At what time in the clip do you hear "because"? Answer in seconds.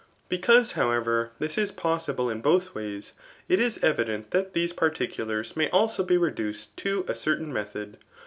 0.29-0.71